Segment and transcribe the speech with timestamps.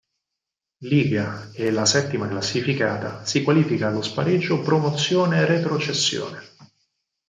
[0.93, 1.25] Līga
[1.65, 6.41] e la settima classificata si qualifica allo spareggio promozione-retrocessione.